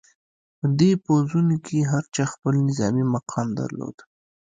په 0.57 0.65
دې 0.79 0.91
پوځونو 1.05 1.55
کې 1.65 1.87
هر 1.91 2.03
چا 2.15 2.23
خپل 2.33 2.53
نظامي 2.67 3.05
مقام 3.15 3.47
درلود. 3.59 3.97